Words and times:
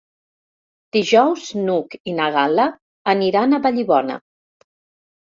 Dijous 0.97 1.51
n'Hug 1.69 1.95
i 2.13 2.17
na 2.23 2.31
Gal·la 2.39 2.67
aniran 3.17 3.55
a 3.55 3.63
Vallibona. 3.71 4.21